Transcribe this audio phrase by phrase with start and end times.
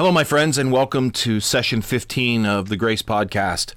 [0.00, 3.74] Hello, my friends, and welcome to session 15 of the Grace Podcast.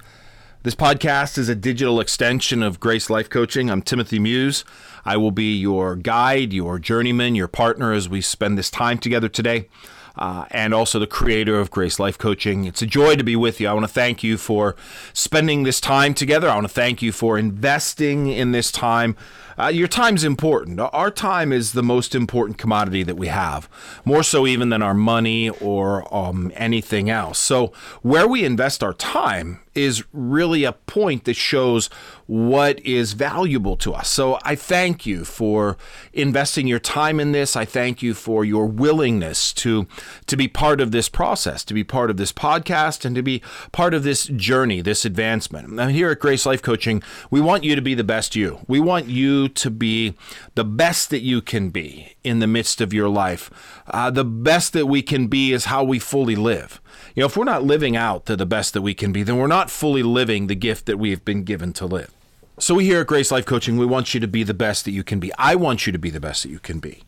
[0.61, 3.69] This podcast is a digital extension of Grace Life Coaching.
[3.69, 4.63] I'm Timothy Muse.
[5.04, 9.28] I will be your guide, your journeyman, your partner as we spend this time together
[9.28, 9.67] today
[10.15, 12.65] uh, and also the creator of Grace Life Coaching.
[12.65, 13.67] It's a joy to be with you.
[13.67, 14.76] I want to thank you for
[15.12, 16.47] spending this time together.
[16.49, 19.17] I want to thank you for investing in this time.
[19.57, 20.79] Uh, your time's important.
[20.79, 23.70] Our time is the most important commodity that we have,
[24.05, 27.39] more so even than our money or um, anything else.
[27.39, 31.88] So, where we invest our time is really a point that shows
[32.27, 34.07] what is valuable to us.
[34.07, 35.77] So I thank you for
[36.13, 37.55] investing your time in this.
[37.55, 39.88] I thank you for your willingness to
[40.27, 43.41] to be part of this process, to be part of this podcast and to be
[43.71, 45.71] part of this journey, this advancement.
[45.71, 48.59] Now here at Grace Life Coaching, we want you to be the best you.
[48.67, 50.15] We want you to be
[50.55, 53.49] the best that you can be in the midst of your life.
[53.88, 56.81] Uh, the best that we can be is how we fully live.
[57.15, 59.37] You know, if we're not living out to the best that we can be, then
[59.37, 62.12] we're not fully living the gift that we have been given to live.
[62.59, 64.92] So, we here at Grace Life Coaching, we want you to be the best that
[64.92, 65.31] you can be.
[65.38, 67.03] I want you to be the best that you can be.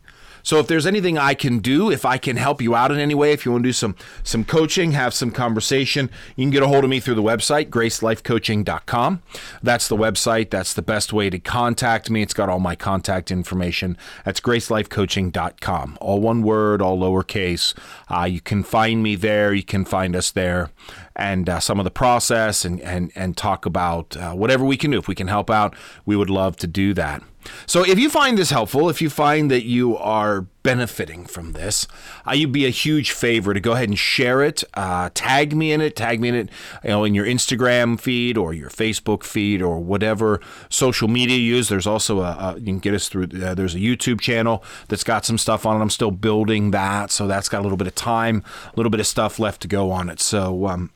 [0.45, 3.15] So if there's anything I can do, if I can help you out in any
[3.15, 6.61] way, if you want to do some some coaching, have some conversation, you can get
[6.61, 9.23] a hold of me through the website gracelifecoaching.com.
[9.63, 10.51] That's the website.
[10.51, 12.21] That's the best way to contact me.
[12.21, 13.97] It's got all my contact information.
[14.23, 15.97] That's gracelifecoaching.com.
[15.99, 17.73] All one word, all lowercase.
[18.07, 19.51] Uh, you can find me there.
[19.51, 20.69] You can find us there
[21.15, 24.91] and uh, some of the process and, and, and talk about uh, whatever we can
[24.91, 24.99] do.
[24.99, 27.23] If we can help out, we would love to do that.
[27.65, 31.87] So if you find this helpful, if you find that you are benefiting from this,
[32.27, 34.63] uh, you'd be a huge favor to go ahead and share it.
[34.73, 35.95] Uh, tag me in it.
[35.95, 36.49] Tag me in it,
[36.83, 41.55] you know, in your Instagram feed or your Facebook feed or whatever social media you
[41.55, 41.69] use.
[41.69, 43.25] There's also a, you can get us through.
[43.25, 45.83] Uh, there's a YouTube channel that's got some stuff on it.
[45.83, 48.99] I'm still building that, so that's got a little bit of time, a little bit
[48.99, 50.19] of stuff left to go on it.
[50.19, 50.89] So um,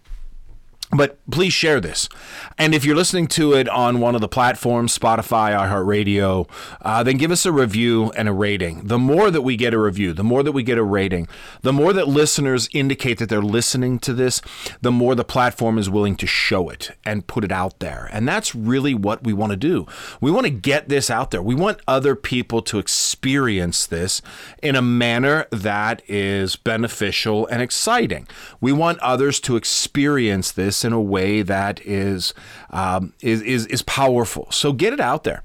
[0.91, 2.09] but please share this.
[2.57, 6.49] And if you're listening to it on one of the platforms, Spotify, iHeartRadio,
[6.81, 8.87] uh, then give us a review and a rating.
[8.87, 11.27] The more that we get a review, the more that we get a rating,
[11.61, 14.41] the more that listeners indicate that they're listening to this,
[14.81, 18.09] the more the platform is willing to show it and put it out there.
[18.11, 19.85] And that's really what we want to do.
[20.19, 21.43] We want to get this out there.
[21.43, 24.23] We want other people to experience this
[24.63, 28.27] in a manner that is beneficial and exciting.
[28.59, 32.33] We want others to experience this in a way that is
[32.69, 34.47] um, is, is is powerful.
[34.51, 35.43] So get it out there.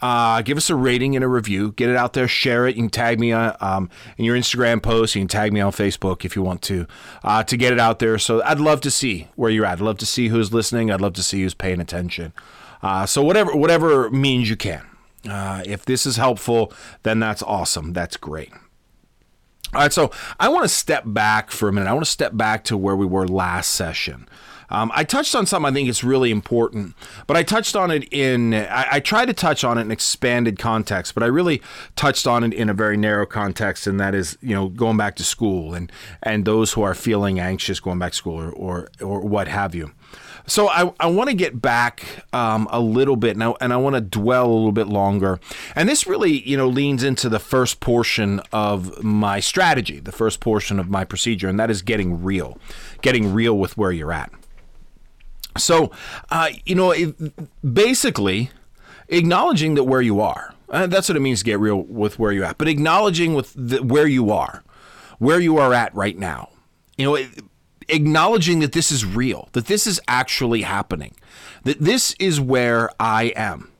[0.00, 1.72] Uh, give us a rating and a review.
[1.72, 2.28] Get it out there.
[2.28, 2.76] Share it.
[2.76, 5.14] You can tag me on, um, in your Instagram post.
[5.14, 6.86] You can tag me on Facebook if you want to
[7.22, 8.18] uh, to get it out there.
[8.18, 9.78] So I'd love to see where you're at.
[9.78, 10.90] I'd love to see who's listening.
[10.90, 12.32] I'd love to see who's paying attention.
[12.82, 14.84] Uh, so whatever whatever means you can.
[15.28, 16.70] Uh, if this is helpful,
[17.02, 17.94] then that's awesome.
[17.94, 18.52] That's great.
[19.72, 21.88] All right, so I want to step back for a minute.
[21.88, 24.28] I want to step back to where we were last session.
[24.70, 26.94] Um, I touched on something I think is really important,
[27.26, 30.58] but I touched on it in, I, I tried to touch on it in expanded
[30.58, 31.62] context, but I really
[31.96, 35.16] touched on it in a very narrow context, and that is, you know, going back
[35.16, 35.90] to school and,
[36.22, 39.74] and those who are feeling anxious going back to school or, or, or what have
[39.74, 39.92] you.
[40.46, 42.04] So I, I want to get back
[42.34, 45.40] um, a little bit now, and I want to dwell a little bit longer.
[45.74, 50.40] And this really, you know, leans into the first portion of my strategy, the first
[50.40, 52.58] portion of my procedure, and that is getting real,
[53.00, 54.30] getting real with where you're at.
[55.56, 55.90] So,
[56.30, 57.14] uh, you know, it,
[57.74, 58.50] basically,
[59.08, 62.32] acknowledging that where you are, uh, that's what it means to get real with where
[62.32, 64.62] you're at, but acknowledging with the, where you are,
[65.18, 66.48] where you are at right now,
[66.96, 67.28] you know, it,
[67.88, 71.14] acknowledging that this is real, that this is actually happening,
[71.64, 73.70] that this is where I am.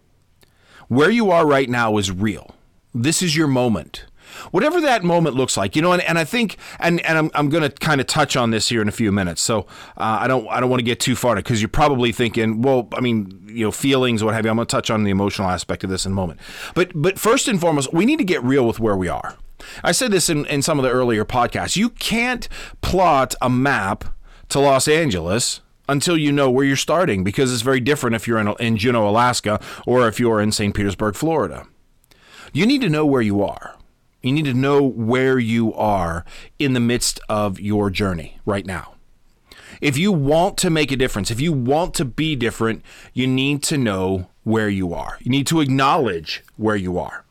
[0.89, 2.55] Where you are right now is real.
[2.95, 4.05] This is your moment
[4.51, 7.49] whatever that moment looks like, you know, and, and I think, and, and I'm, I'm
[7.49, 9.43] going to kind of touch on this here in a few minutes.
[9.43, 9.61] So
[9.97, 12.89] uh, I don't, I don't want to get too far because you're probably thinking, well,
[12.95, 14.51] I mean, you know, feelings, what have you.
[14.51, 16.41] I'm going to touch on the emotional aspect of this in a moment.
[16.75, 19.37] But, but first and foremost, we need to get real with where we are.
[19.83, 21.77] I said this in, in some of the earlier podcasts.
[21.77, 22.49] You can't
[22.83, 24.05] plot a map
[24.51, 28.39] to Los Angeles until you know where you're starting because it's very different if you're
[28.39, 30.75] in, in Juneau, Alaska, or if you're in St.
[30.75, 31.67] Petersburg, Florida.
[32.53, 33.77] You need to know where you are.
[34.25, 36.25] You need to know where you are
[36.59, 38.95] in the midst of your journey right now.
[39.81, 42.83] If you want to make a difference, if you want to be different,
[43.13, 45.19] you need to know where you are.
[45.21, 47.25] You need to acknowledge where you are.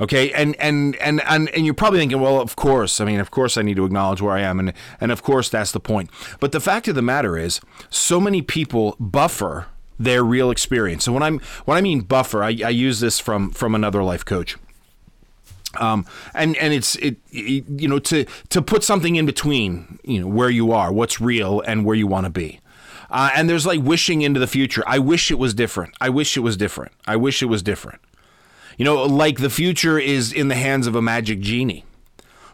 [0.00, 3.00] Okay, and and and and and you're probably thinking, well, of course.
[3.00, 5.48] I mean, of course, I need to acknowledge where I am, and and of course,
[5.48, 6.10] that's the point.
[6.38, 7.60] But the fact of the matter is,
[7.90, 9.66] so many people buffer
[9.98, 11.04] their real experience.
[11.04, 14.24] So when I'm when I mean buffer, I, I use this from from another life
[14.24, 14.56] coach
[15.76, 20.20] Um, and and it's it, it you know to to put something in between you
[20.20, 22.60] know where you are, what's real, and where you want to be.
[23.10, 24.82] Uh, and there's like wishing into the future.
[24.86, 25.94] I wish it was different.
[26.00, 26.92] I wish it was different.
[27.06, 28.00] I wish it was different.
[28.76, 31.84] You know, like the future is in the hands of a magic genie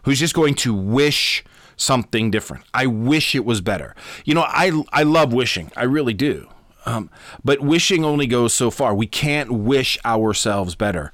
[0.05, 1.44] who's just going to wish
[1.76, 2.64] something different.
[2.72, 3.94] I wish it was better.
[4.25, 5.70] You know, I I love wishing.
[5.76, 6.49] I really do.
[6.87, 7.10] Um,
[7.43, 8.94] but wishing only goes so far.
[8.94, 11.12] We can't wish ourselves better.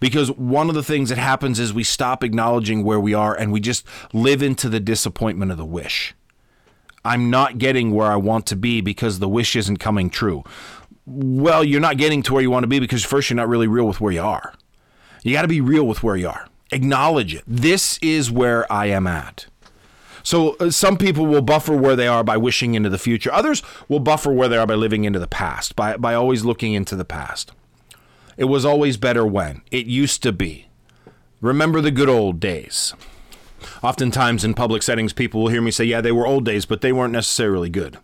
[0.00, 3.52] Because one of the things that happens is we stop acknowledging where we are and
[3.52, 6.14] we just live into the disappointment of the wish.
[7.04, 10.42] I'm not getting where I want to be because the wish isn't coming true.
[11.06, 13.66] Well, you're not getting to where you want to be because first you're not really
[13.66, 14.54] real with where you are.
[15.22, 16.48] You got to be real with where you are.
[16.72, 17.44] Acknowledge it.
[17.46, 19.46] This is where I am at.
[20.22, 23.32] So uh, some people will buffer where they are by wishing into the future.
[23.32, 26.74] Others will buffer where they are by living into the past, by, by always looking
[26.74, 27.52] into the past.
[28.36, 29.62] It was always better when.
[29.70, 30.68] It used to be.
[31.40, 32.94] Remember the good old days.
[33.82, 36.80] Oftentimes in public settings, people will hear me say, yeah, they were old days, but
[36.80, 37.98] they weren't necessarily good.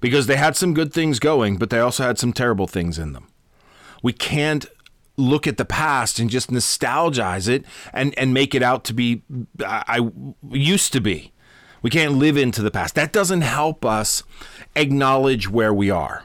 [0.00, 3.12] Because they had some good things going, but they also had some terrible things in
[3.12, 3.28] them.
[4.02, 4.66] We can't
[5.16, 9.22] look at the past and just nostalgize it and, and make it out to be
[9.60, 10.10] I, I
[10.50, 11.32] used to be.
[11.82, 12.94] We can't live into the past.
[12.94, 14.22] That doesn't help us
[14.76, 16.24] acknowledge where we are.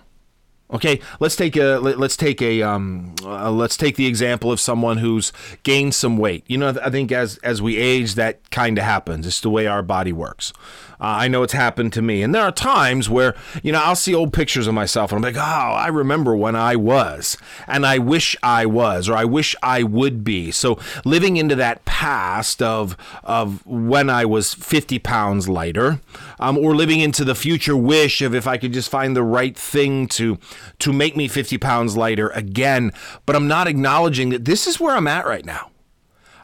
[0.71, 4.97] Okay, let's take a let's take a um, uh, let's take the example of someone
[4.97, 5.31] who's
[5.61, 6.43] gained some weight.
[6.47, 9.27] You know, I think as as we age, that kind of happens.
[9.27, 10.53] It's the way our body works.
[10.99, 12.21] Uh, I know it's happened to me.
[12.21, 15.33] And there are times where, you know, I'll see old pictures of myself and I'm
[15.33, 17.37] like, oh, I remember when I was,
[17.67, 20.51] and I wish I was, or I wish I would be.
[20.51, 25.99] So living into that past of, of when I was 50 pounds lighter,
[26.39, 29.57] um, or living into the future wish of if I could just find the right
[29.57, 30.37] thing to,
[30.79, 32.91] to make me 50 pounds lighter again.
[33.25, 35.71] But I'm not acknowledging that this is where I'm at right now.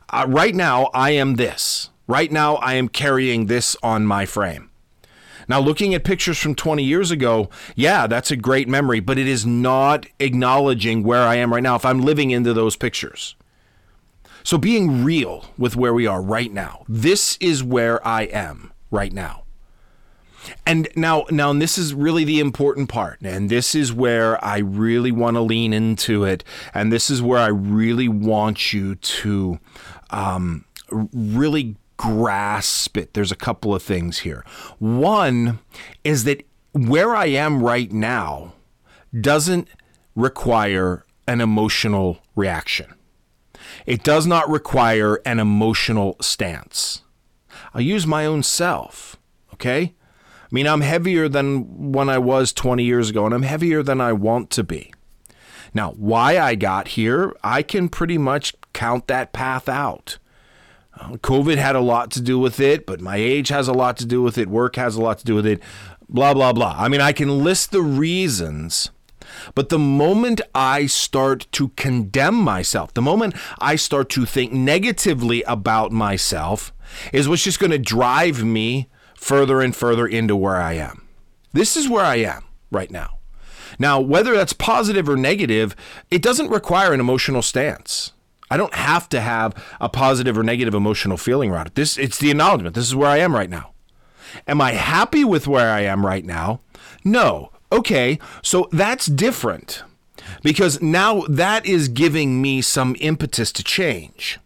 [0.09, 1.90] Uh, right now, I am this.
[2.11, 4.69] Right now, I am carrying this on my frame.
[5.47, 9.27] Now, looking at pictures from 20 years ago, yeah, that's a great memory, but it
[9.27, 13.37] is not acknowledging where I am right now if I'm living into those pictures.
[14.43, 19.13] So, being real with where we are right now, this is where I am right
[19.13, 19.43] now.
[20.65, 24.57] And now, now, and this is really the important part, and this is where I
[24.57, 26.43] really want to lean into it,
[26.73, 29.59] and this is where I really want you to
[30.09, 30.65] um,
[31.13, 34.43] really grasp it, there's a couple of things here.
[34.79, 35.59] One
[36.03, 36.43] is that
[36.73, 38.53] where I am right now
[39.19, 39.67] doesn't
[40.15, 42.95] require an emotional reaction.
[43.85, 47.03] It does not require an emotional stance.
[47.71, 49.15] I'll use my own self,
[49.53, 49.93] okay?
[50.43, 54.01] I mean, I'm heavier than when I was 20 years ago, and I'm heavier than
[54.01, 54.91] I want to be.
[55.71, 60.17] Now, why I got here, I can pretty much count that path out.
[60.99, 64.05] COVID had a lot to do with it, but my age has a lot to
[64.05, 64.49] do with it.
[64.49, 65.61] Work has a lot to do with it.
[66.09, 66.75] Blah, blah, blah.
[66.77, 68.91] I mean, I can list the reasons.
[69.55, 75.41] But the moment I start to condemn myself, the moment I start to think negatively
[75.43, 76.73] about myself,
[77.13, 81.07] is what's just going to drive me further and further into where I am.
[81.53, 83.19] This is where I am right now.
[83.79, 85.75] Now, whether that's positive or negative,
[86.09, 88.11] it doesn't require an emotional stance.
[88.51, 91.75] I don't have to have a positive or negative emotional feeling around it.
[91.75, 92.75] This it's the acknowledgement.
[92.75, 93.71] This is where I am right now.
[94.45, 96.59] Am I happy with where I am right now?
[97.03, 97.51] No.
[97.71, 99.83] Okay, so that's different
[100.43, 104.37] because now that is giving me some impetus to change.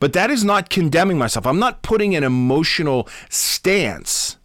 [0.00, 1.46] But that is not condemning myself.
[1.46, 4.36] I'm not putting an emotional stance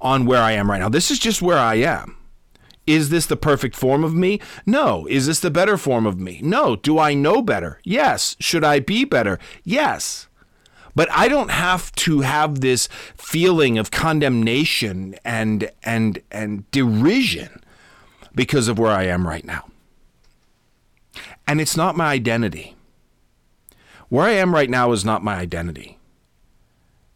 [0.00, 0.88] on where I am right now.
[0.88, 2.16] This is just where I am.
[2.86, 4.40] Is this the perfect form of me?
[4.66, 5.06] No.
[5.06, 6.40] Is this the better form of me?
[6.42, 6.76] No.
[6.76, 7.80] Do I know better?
[7.84, 8.36] Yes.
[8.40, 9.38] Should I be better?
[9.64, 10.28] Yes.
[10.94, 17.60] But I don't have to have this feeling of condemnation and and and derision
[18.34, 19.64] because of where I am right now.
[21.46, 22.76] And it's not my identity.
[24.08, 25.98] Where I am right now is not my identity.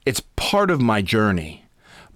[0.04, 1.64] It's part of my journey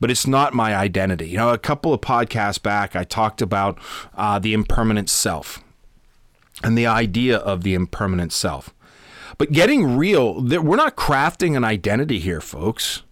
[0.02, 1.28] but it's not my identity.
[1.28, 3.78] You know, a couple of podcasts back, I talked about
[4.16, 5.62] uh, the impermanent self
[6.64, 8.74] and the idea of the impermanent self.
[9.38, 13.04] But getting real, we're not crafting an identity here, folks.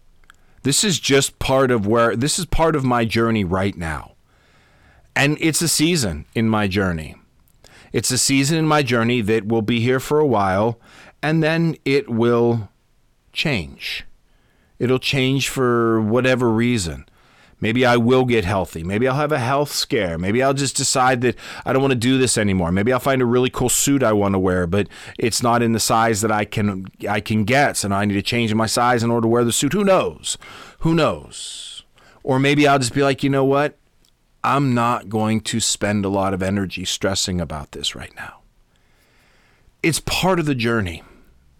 [0.65, 4.17] This is just part of where this is part of my journey right now.
[5.15, 7.15] And it's a season in my journey.
[7.93, 10.81] It's a season in my journey that will be here for a while
[11.23, 12.69] and then it will
[13.33, 14.05] change.
[14.81, 17.07] It'll change for whatever reason.
[17.61, 18.83] Maybe I will get healthy.
[18.83, 20.17] Maybe I'll have a health scare.
[20.17, 22.73] Maybe I'll just decide that I don't want to do this anymore.
[22.73, 25.73] Maybe I'll find a really cool suit I want to wear, but it's not in
[25.73, 29.03] the size that I can I can get, so I need to change my size
[29.03, 29.75] in order to wear the suit.
[29.75, 30.39] Who knows?
[30.81, 31.83] Who knows?
[32.23, 33.77] Or maybe I'll just be like, you know what?
[34.43, 38.39] I'm not going to spend a lot of energy stressing about this right now.
[39.83, 41.03] It's part of the journey,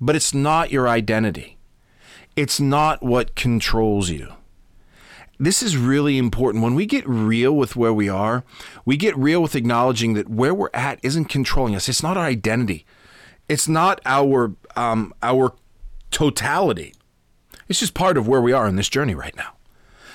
[0.01, 1.59] but it's not your identity.
[2.37, 4.35] It's not what controls you
[5.41, 6.63] this is really important.
[6.63, 8.45] When we get real with where we are,
[8.85, 11.89] we get real with acknowledging that where we're at isn't controlling us.
[11.89, 12.85] It's not our identity.
[13.49, 15.55] It's not our um, our
[16.11, 16.95] totality.
[17.69, 19.55] It's just part of where we are in this journey right now.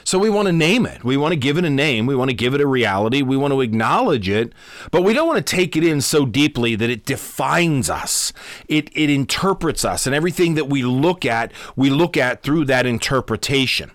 [0.06, 1.04] So we want to name it.
[1.04, 2.06] We want to give it a name.
[2.06, 3.24] We want to give it a reality.
[3.24, 4.54] We want to acknowledge it,
[4.92, 8.32] but we don't want to take it in so deeply that it defines us.
[8.68, 12.86] It it interprets us, and everything that we look at, we look at through that
[12.86, 13.92] interpretation.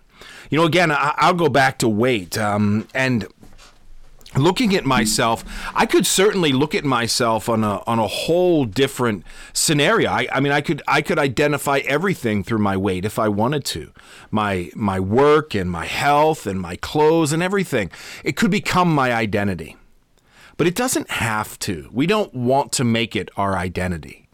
[0.50, 3.28] You know, again, I, will go back to weight um, and
[4.36, 5.44] looking at myself,
[5.74, 10.10] I could certainly look at myself on a on a whole different scenario.
[10.10, 13.64] I, I, mean, I could I could identify everything through my weight if I wanted
[13.66, 13.92] to,
[14.30, 17.90] my my work and my health and my clothes and everything.
[18.24, 19.76] It could become my identity,
[20.56, 21.88] but it doesn't have to.
[21.92, 24.28] We don't want to make it our identity.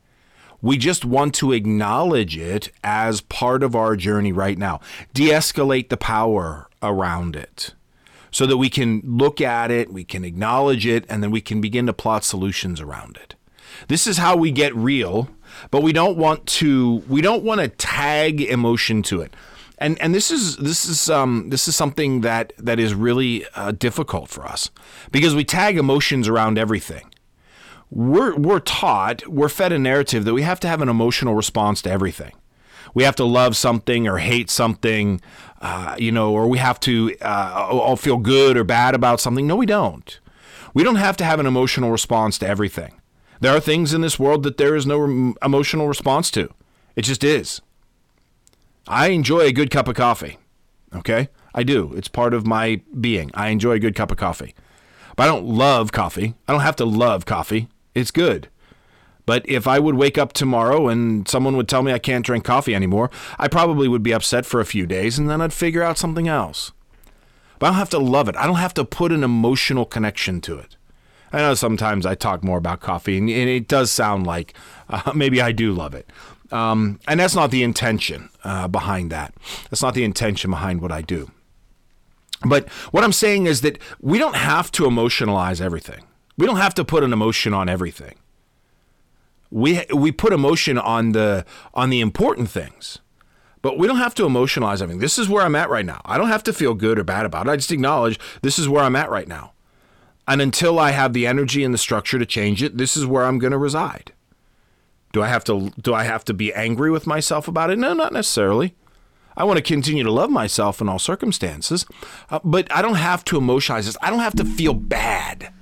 [0.63, 4.81] We just want to acknowledge it as part of our journey right now.
[5.15, 7.76] De escalate the power around it
[8.37, 11.59] so that we can look at it, we can acknowledge it, and then we can
[11.59, 13.35] begin to plot solutions around it.
[13.89, 15.31] This is how we get real,
[15.71, 19.33] but we don't want to we don't want to tag emotion to it.
[19.79, 23.73] And and this is this is um this is something that that is really uh,
[23.73, 24.71] difficult for us
[25.11, 27.11] because we tag emotions around everything
[27.91, 31.81] we're we're taught, we're fed a narrative that we have to have an emotional response
[31.83, 32.33] to everything.
[32.95, 35.21] We have to love something or hate something,
[35.69, 39.49] uh, you know, or we have to uh, all feel good or bad about something.
[39.49, 40.21] No, we don't.
[40.75, 43.01] We don't have to have an emotional response to everything.
[43.41, 46.55] There are things in this world that there is no emotional response to.
[46.95, 47.63] It just is.
[48.87, 50.39] I enjoy a good cup of coffee.
[50.95, 51.31] Okay?
[51.53, 51.93] I do.
[51.97, 53.33] It's part of my being.
[53.35, 54.55] I enjoy a good cup of coffee.
[55.17, 56.35] But I don't love coffee.
[56.47, 57.67] I don't have to love coffee.
[57.93, 58.49] It's good.
[59.27, 62.45] But if I would wake up tomorrow and someone would tell me I can't drink
[62.45, 65.83] coffee anymore, I probably would be upset for a few days and then I'd figure
[65.83, 66.73] out something else.
[67.59, 68.37] But I don't have to love it.
[68.37, 70.77] I don't have to put an emotional connection to it.
[71.33, 74.55] I know sometimes I talk more about coffee, and it does sound like
[74.89, 76.09] uh, maybe I do love it.
[76.53, 79.35] Um, and that's not the intention uh, behind that.
[79.69, 81.31] That's not the intention behind what I do.
[82.45, 86.05] But what I'm saying is that we don't have to emotionalize everything.
[86.39, 88.15] We don't have to put an emotion on everything.
[89.51, 92.99] We we put emotion on the on the important things.
[93.63, 95.01] But we don't have to emotionalize everything.
[95.01, 96.01] This is where I'm at right now.
[96.05, 97.51] I don't have to feel good or bad about it.
[97.51, 99.55] I just acknowledge this is where I'm at right now.
[100.29, 103.25] And until I have the energy and the structure to change it, this is where
[103.25, 104.13] I'm going to reside.
[105.13, 107.79] Do I have to do I have to be angry with myself about it?
[107.79, 108.75] No, not necessarily.
[109.37, 111.87] I want to continue to love myself in all circumstances,
[112.31, 113.97] uh, but I don't have to emotionalize this.
[114.01, 115.53] I don't have to feel bad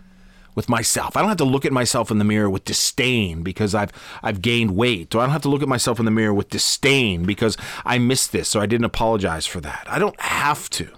[0.54, 1.16] with myself.
[1.16, 3.92] I don't have to look at myself in the mirror with disdain because I've
[4.22, 6.50] I've gained weight, or I don't have to look at myself in the mirror with
[6.50, 9.86] disdain because I missed this or I didn't apologize for that.
[9.88, 10.88] I don't have to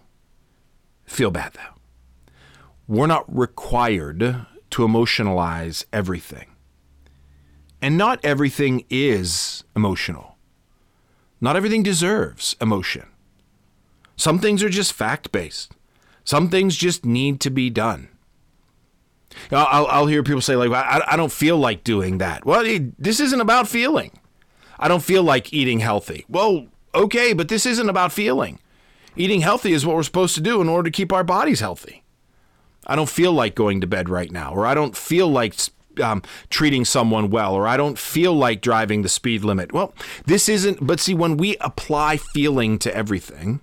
[1.04, 1.80] feel bad though.
[2.88, 4.20] We're not required
[4.70, 6.46] to emotionalize everything.
[7.82, 10.36] And not everything is emotional.
[11.40, 13.06] Not everything deserves emotion.
[14.16, 15.72] Some things are just fact based.
[16.24, 18.08] Some things just need to be done.
[19.50, 22.44] I'll, I'll hear people say like, I, I don't feel like doing that.
[22.44, 24.18] Well, it, this isn't about feeling.
[24.78, 26.24] I don't feel like eating healthy.
[26.28, 28.58] Well, okay, but this isn't about feeling.
[29.16, 32.02] Eating healthy is what we're supposed to do in order to keep our bodies healthy.
[32.86, 35.54] I don't feel like going to bed right now, or I don't feel like
[36.02, 39.72] um, treating someone well, or I don't feel like driving the speed limit.
[39.72, 39.94] Well,
[40.26, 43.60] this isn't, but see, when we apply feeling to everything,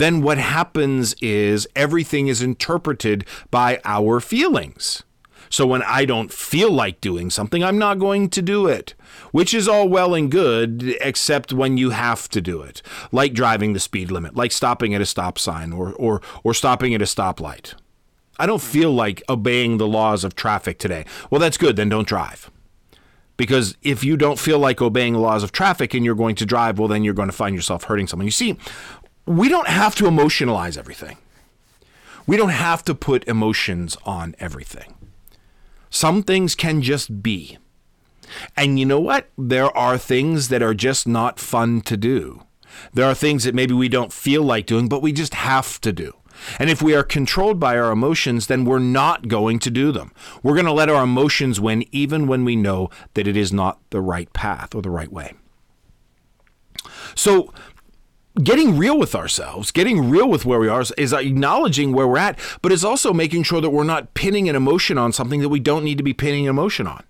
[0.00, 5.02] then what happens is everything is interpreted by our feelings.
[5.50, 8.94] So when I don't feel like doing something, I'm not going to do it,
[9.32, 13.72] which is all well and good, except when you have to do it, like driving
[13.72, 17.04] the speed limit, like stopping at a stop sign or, or, or stopping at a
[17.04, 17.74] stoplight.
[18.38, 21.04] I don't feel like obeying the laws of traffic today.
[21.30, 22.48] Well, that's good, then don't drive.
[23.36, 26.46] Because if you don't feel like obeying the laws of traffic and you're going to
[26.46, 28.26] drive, well, then you're going to find yourself hurting someone.
[28.26, 28.56] You see,
[29.30, 31.16] we don't have to emotionalize everything.
[32.26, 34.94] We don't have to put emotions on everything.
[35.88, 37.56] Some things can just be.
[38.56, 39.28] And you know what?
[39.38, 42.42] There are things that are just not fun to do.
[42.92, 45.92] There are things that maybe we don't feel like doing, but we just have to
[45.92, 46.12] do.
[46.58, 50.12] And if we are controlled by our emotions, then we're not going to do them.
[50.42, 53.78] We're going to let our emotions win even when we know that it is not
[53.90, 55.34] the right path or the right way.
[57.14, 57.52] So,
[58.42, 62.38] getting real with ourselves, getting real with where we are is acknowledging where we're at,
[62.62, 65.60] but is also making sure that we're not pinning an emotion on something that we
[65.60, 67.04] don't need to be pinning an emotion on.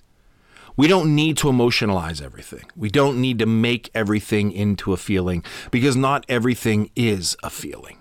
[0.77, 2.65] We don't need to emotionalize everything.
[2.75, 7.99] We don't need to make everything into a feeling because not everything is a feeling.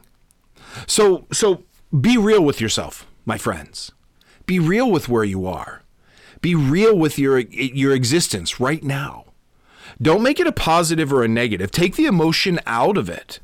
[0.87, 1.63] So so
[1.99, 3.91] be real with yourself, my friends.
[4.45, 5.83] Be real with where you are.
[6.41, 9.25] Be real with your your existence right now.
[10.01, 11.71] Don't make it a positive or a negative.
[11.71, 13.39] Take the emotion out of it.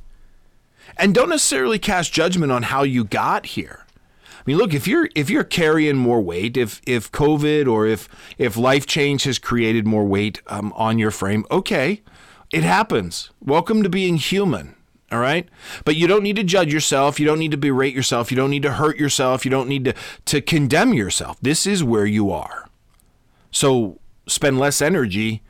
[0.97, 3.85] And don't necessarily cast judgment on how you got here.
[4.29, 8.07] I mean, look, if you're if you're carrying more weight, if if COVID or if
[8.37, 12.01] if life change has created more weight um, on your frame, okay,
[12.51, 13.31] it happens.
[13.43, 14.75] Welcome to being human.
[15.11, 15.47] All right.
[15.83, 17.19] But you don't need to judge yourself.
[17.19, 18.31] You don't need to berate yourself.
[18.31, 19.45] You don't need to hurt yourself.
[19.45, 19.93] You don't need to,
[20.25, 21.37] to condemn yourself.
[21.41, 22.67] This is where you are.
[23.51, 25.41] So spend less energy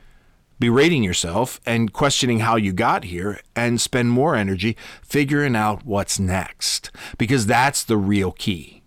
[0.58, 6.18] berating yourself and questioning how you got here and spend more energy figuring out what's
[6.18, 8.82] next because that's the real key.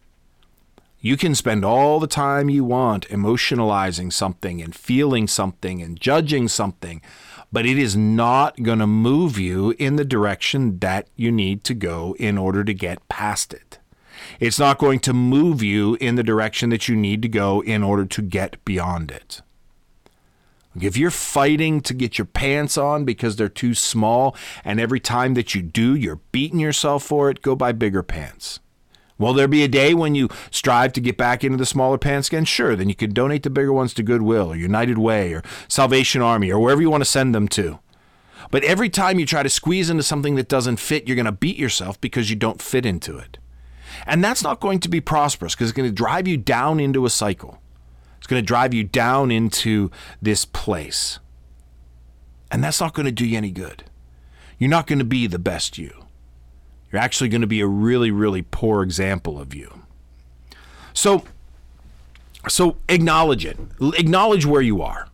[1.02, 6.50] You can spend all the time you want emotionalizing something and feeling something and judging
[6.50, 7.02] something,
[7.54, 11.74] but it is not going to move you in the direction that you need to
[11.74, 13.80] go in order to get past it.
[14.42, 17.82] It's not going to move you in the direction that you need to go in
[17.82, 19.42] order to get beyond it.
[20.82, 25.34] If you're fighting to get your pants on because they're too small, and every time
[25.34, 28.60] that you do, you're beating yourself for it, go buy bigger pants.
[29.18, 32.30] Will there be a day when you strive to get back into the smaller pants
[32.30, 32.46] again?
[32.46, 36.22] Sure, then you can donate the bigger ones to Goodwill or United Way or Salvation
[36.22, 37.80] Army or wherever you want to send them to.
[38.50, 41.34] But every time you try to squeeze into something that doesn't fit, you're going to
[41.34, 43.38] beat yourself because you don't fit into it.
[44.06, 47.06] And that's not going to be prosperous because it's going to drive you down into
[47.06, 47.60] a cycle
[48.28, 51.20] going to drive you down into this place.
[52.52, 53.84] And that's not going to do you any good.
[54.58, 56.06] You're not going to be the best you.
[56.92, 59.82] You're actually going to be a really, really poor example of you.
[60.94, 61.24] So,
[62.48, 63.58] so acknowledge it.
[63.80, 65.09] Acknowledge where you are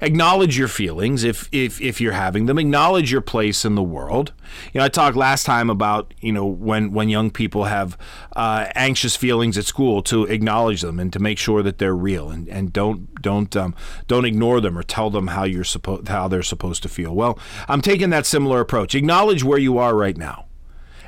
[0.00, 2.58] acknowledge your feelings if if if you're having them.
[2.58, 4.32] Acknowledge your place in the world.
[4.72, 7.98] You know i talked last time about you know when when young people have
[8.34, 12.30] uh, anxious feelings at school to acknowledge them and to make sure that they're real
[12.30, 13.74] and and don't don't um,
[14.06, 17.14] don't ignore them or tell them how you're supposed how they're supposed to feel.
[17.14, 18.94] Well i'm taking that similar approach.
[18.94, 20.46] Acknowledge where you are right now.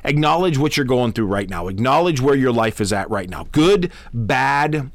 [0.03, 1.67] Acknowledge what you're going through right now.
[1.67, 3.47] Acknowledge where your life is at right now.
[3.51, 4.91] Good bad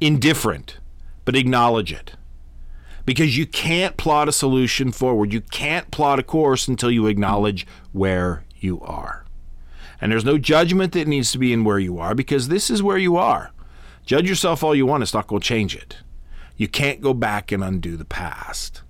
[0.00, 0.78] indifferent
[1.28, 2.12] but acknowledge it
[3.08, 5.32] because you can't plot a solution forward.
[5.32, 9.24] You can't plot a course until you acknowledge where you are.
[9.98, 12.82] And there's no judgment that needs to be in where you are because this is
[12.82, 13.50] where you are.
[14.04, 15.96] Judge yourself all you want, it's not going to change it.
[16.58, 18.82] You can't go back and undo the past.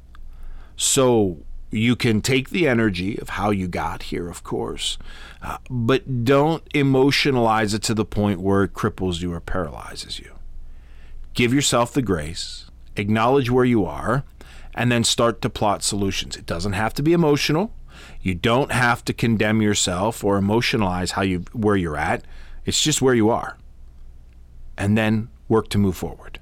[0.74, 4.98] So you can take the energy of how you got here, of course,
[5.42, 10.32] uh, but don't emotionalize it to the point where it cripples you or paralyzes you.
[11.34, 12.67] Give yourself the grace
[12.98, 14.24] acknowledge where you are,
[14.74, 16.36] and then start to plot solutions.
[16.36, 17.72] It doesn't have to be emotional.
[18.20, 22.24] You don't have to condemn yourself or emotionalize how you where you're at.
[22.64, 23.56] It's just where you are.
[24.76, 26.38] And then work to move forward.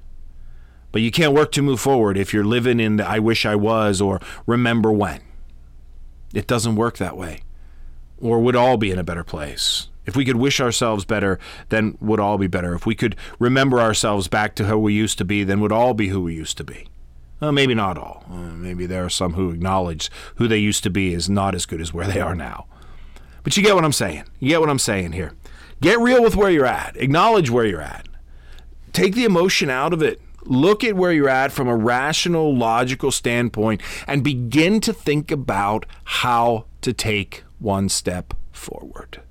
[0.91, 3.55] But you can't work to move forward if you're living in the I wish I
[3.55, 5.21] was or remember when.
[6.33, 7.41] It doesn't work that way.
[8.19, 9.87] Or would all be in a better place.
[10.07, 12.73] If we could wish ourselves better, then would all be better.
[12.73, 15.93] If we could remember ourselves back to who we used to be, then would all
[15.93, 16.87] be who we used to be.
[17.41, 18.23] Well, maybe not all.
[18.31, 21.65] Uh, maybe there are some who acknowledge who they used to be is not as
[21.67, 22.65] good as where they are now.
[23.43, 24.23] But you get what I'm saying.
[24.39, 25.33] You get what I'm saying here.
[25.81, 26.95] Get real with where you're at.
[26.97, 28.07] Acknowledge where you're at.
[28.93, 30.21] Take the emotion out of it.
[30.45, 35.85] Look at where you're at from a rational, logical standpoint and begin to think about
[36.05, 39.21] how to take one step forward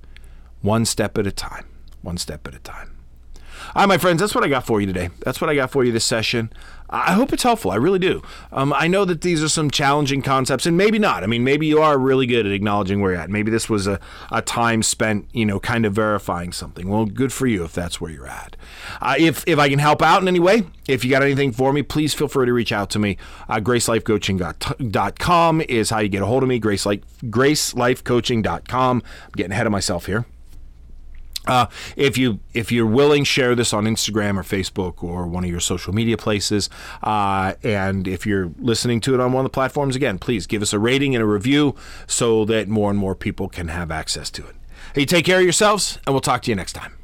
[0.61, 1.65] one step at a time.
[2.01, 2.97] One step at a time.
[3.75, 5.09] All right, my friends, that's what I got for you today.
[5.25, 6.51] That's what I got for you this session.
[6.89, 7.71] I hope it's helpful.
[7.71, 8.21] I really do.
[8.51, 11.21] Um, I know that these are some challenging concepts, and maybe not.
[11.21, 13.29] I mean, maybe you are really good at acknowledging where you're at.
[13.29, 13.99] Maybe this was a,
[14.31, 16.87] a time spent, you know, kind of verifying something.
[16.87, 18.55] Well, good for you if that's where you're at.
[19.01, 21.73] Uh, if, if I can help out in any way, if you got anything for
[21.73, 23.17] me, please feel free to reach out to me.
[23.49, 26.57] Uh, GraceLifeCoaching.com is how you get a hold of me.
[26.57, 29.03] Grace GraceLifeCoaching.com.
[29.25, 30.25] I'm getting ahead of myself here.
[31.47, 35.49] Uh, if you if you're willing, share this on Instagram or Facebook or one of
[35.49, 36.69] your social media places.
[37.03, 40.61] Uh, and if you're listening to it on one of the platforms, again, please give
[40.61, 44.29] us a rating and a review so that more and more people can have access
[44.31, 44.55] to it.
[44.93, 46.96] Hey, take care of yourselves, and we'll talk to you next time.